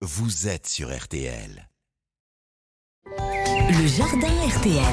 [0.00, 1.68] vous êtes sur RTL.
[3.08, 4.84] Le jardin RTL.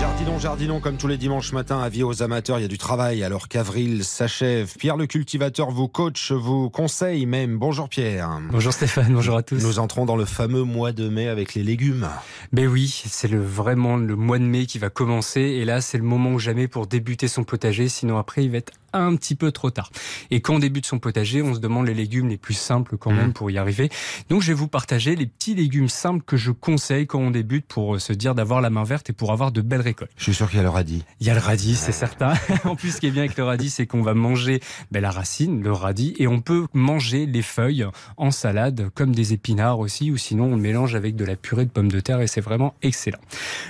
[0.00, 3.22] Jardinons, jardinons, comme tous les dimanches matins, avis aux amateurs, il y a du travail
[3.22, 4.74] alors qu'avril s'achève.
[4.76, 7.58] Pierre le cultivateur vous coach, vous conseille même.
[7.58, 8.40] Bonjour Pierre.
[8.50, 9.62] Bonjour Stéphane, bonjour à tous.
[9.62, 12.08] Nous entrons dans le fameux mois de mai avec les légumes.
[12.52, 15.98] Ben oui, c'est le, vraiment le mois de mai qui va commencer et là c'est
[15.98, 19.34] le moment ou jamais pour débuter son potager, sinon après il va être un petit
[19.34, 19.90] peu trop tard.
[20.30, 23.12] Et quand on débute son potager, on se demande les légumes les plus simples quand
[23.12, 23.32] même mmh.
[23.34, 23.90] pour y arriver.
[24.28, 27.66] Donc je vais vous partager les petits légumes simples que je conseille quand on débute
[27.66, 30.12] pour se dire d'avoir la main verte et pour avoir de belles récoltes.
[30.16, 31.04] Je suis sûr qu'il y a le radis.
[31.20, 32.34] Il y a le radis, c'est certain.
[32.64, 35.10] en plus, ce qui est bien avec le radis, c'est qu'on va manger ben, la
[35.10, 37.86] racine, le radis, et on peut manger les feuilles
[38.16, 41.64] en salade, comme des épinards aussi, ou sinon on le mélange avec de la purée
[41.64, 43.18] de pommes de terre et c'est vraiment excellent.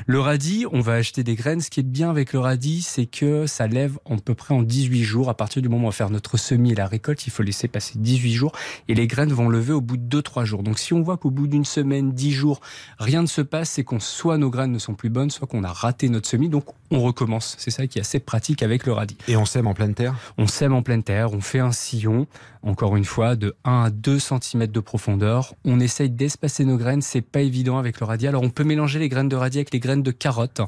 [0.07, 1.61] Le radis, on va acheter des graines.
[1.61, 4.63] Ce qui est bien avec le radis, c'est que ça lève à peu près en
[4.63, 5.14] 18 jours.
[5.23, 7.43] À partir du moment où on va faire notre semis et la récolte, il faut
[7.43, 8.53] laisser passer 18 jours
[8.89, 10.63] et les graines vont lever au bout de 2-3 jours.
[10.63, 12.61] Donc si on voit qu'au bout d'une semaine, 10 jours,
[12.99, 15.63] rien ne se passe, c'est qu'on soit nos graines ne sont plus bonnes, soit qu'on
[15.63, 16.49] a raté notre semis.
[16.49, 16.65] Donc
[16.95, 17.57] on recommence.
[17.59, 19.17] C'est ça qui est assez pratique avec le radis.
[19.27, 20.15] Et on sème en pleine terre?
[20.39, 22.27] On sème en pleine terre, on fait un sillon,
[22.63, 25.55] encore une fois, de 1 à 2 cm de profondeur.
[25.65, 28.29] On essaye d'espacer nos graines, c'est pas évident avec le radis.
[28.29, 30.61] Alors on peut mélanger les graines de radis avec les graines de carottes.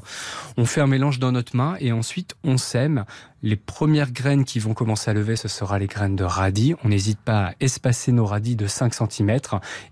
[0.57, 3.05] On fait un mélange dans notre main et ensuite on sème.
[3.43, 6.73] Les premières graines qui vont commencer à lever, ce sera les graines de radis.
[6.83, 9.37] On n'hésite pas à espacer nos radis de 5 cm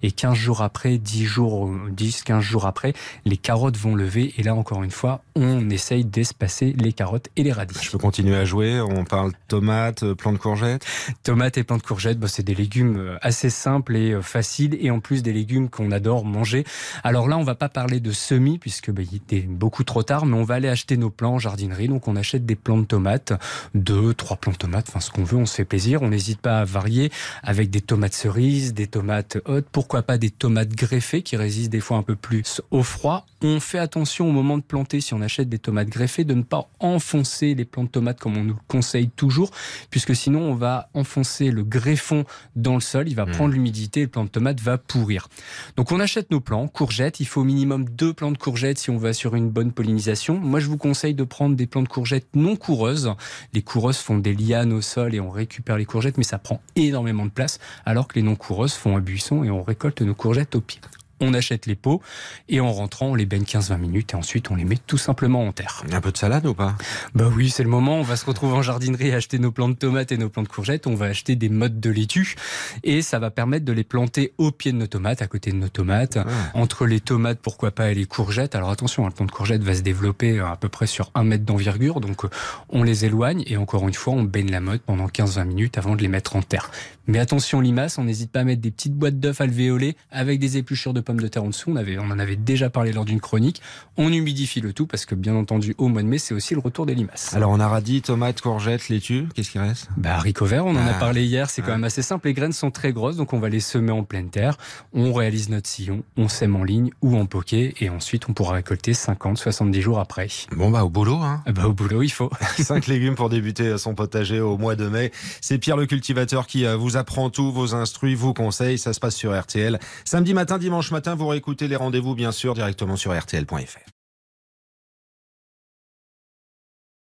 [0.01, 4.43] et 15 jours après, 10 jours, 10, 15 jours après, les carottes vont lever et
[4.43, 6.24] là encore une fois, on essaye d'espacer
[6.61, 7.75] les carottes et les radis.
[7.81, 8.81] Je peux continuer à jouer.
[8.81, 10.85] On parle tomates, euh, plantes de courgettes?
[11.23, 14.77] Tomates et plantes de courgettes, bah, c'est des légumes euh, assez simples et euh, faciles
[14.79, 16.63] et en plus des légumes qu'on adore manger.
[17.03, 20.25] Alors là, on va pas parler de semis puisque bah, il était beaucoup trop tard,
[20.25, 21.87] mais on va aller acheter nos plants en jardinerie.
[21.87, 23.33] Donc on achète des plants de tomates
[23.73, 26.01] deux, trois plants de tomates, enfin ce qu'on veut, on se fait plaisir.
[26.01, 27.11] On n'hésite pas à varier
[27.43, 31.79] avec des tomates cerises, des tomates hautes, pourquoi pas des tomates greffées qui résistent des
[31.79, 33.25] fois un peu plus au froid.
[33.41, 36.43] On fait attention au moment de planter, si on achète des tomates greffées, de ne
[36.43, 39.51] pas enfoncer les plants de tomates comme on nous le conseille toujours,
[39.89, 43.31] puisque sinon on va enfoncer le greffon dans le sol, il va mmh.
[43.31, 45.27] prendre l'humidité et le plant de tomate va pourrir.
[45.75, 48.89] Donc on achète nos plants, courgettes, il faut au minimum deux plants de courgettes si
[48.89, 50.39] on va sur une bonne pollinisation.
[50.39, 53.11] Moi je vous conseille de prendre des plants de courgettes non coureuses.
[53.53, 56.61] Les coureuses font des lianes au sol et on récupère les courgettes, mais ça prend
[56.75, 60.15] énormément de place, alors que les non coureuses font un buisson et on récolte nos
[60.15, 60.81] courgettes au pied
[61.19, 62.01] on achète les pots
[62.49, 65.45] et en rentrant, on les baigne 15-20 minutes et ensuite on les met tout simplement
[65.47, 65.83] en terre.
[65.91, 66.75] Un peu de salade ou pas?
[67.13, 67.97] Bah oui, c'est le moment.
[67.97, 70.43] On va se retrouver en jardinerie et acheter nos plants de tomates et nos plants
[70.43, 70.87] de courgettes.
[70.87, 72.35] On va acheter des mottes de laitue
[72.83, 75.57] et ça va permettre de les planter au pied de nos tomates, à côté de
[75.57, 76.25] nos tomates, ah.
[76.53, 78.55] entre les tomates, pourquoi pas, et les courgettes.
[78.55, 81.45] Alors attention, un plant de courgette va se développer à peu près sur un mètre
[81.45, 82.23] d'envergure, donc
[82.69, 85.95] on les éloigne et encore une fois, on baigne la motte pendant 15-20 minutes avant
[85.95, 86.71] de les mettre en terre.
[87.07, 90.57] Mais attention limaces, on n'hésite pas à mettre des petites boîtes d'œufs alvéolées avec des
[90.57, 91.71] épluchures de pommes de terre en dessous.
[91.71, 93.61] On, avait, on en avait déjà parlé lors d'une chronique.
[93.97, 96.59] On humidifie le tout parce que bien entendu au mois de mai c'est aussi le
[96.59, 97.33] retour des limaces.
[97.33, 99.27] Alors on a radis, tomates, courgettes, laitue.
[99.33, 99.87] Qu'est-ce qui reste?
[99.95, 100.65] Bah haricots verts.
[100.65, 100.99] On en a ah.
[100.99, 101.49] parlé hier.
[101.49, 102.27] C'est quand même assez simple.
[102.27, 104.57] Les graines sont très grosses donc on va les semer en pleine terre.
[104.93, 108.55] On réalise notre sillon, on sème en ligne ou en poquet et ensuite on pourra
[108.55, 110.27] récolter 50, 70 jours après.
[110.55, 111.17] Bon bah au boulot.
[111.17, 111.43] Hein.
[111.53, 112.31] Bah au boulot il faut.
[112.57, 115.11] Cinq légumes pour débuter son potager au mois de mai.
[115.41, 118.77] C'est Pierre le cultivateur qui euh, vous apprend tous vos instruits, vos conseils.
[118.77, 119.79] Ça se passe sur RTL.
[120.03, 123.94] Samedi matin, dimanche matin, vous réécoutez les rendez-vous, bien sûr, directement sur RTL.fr.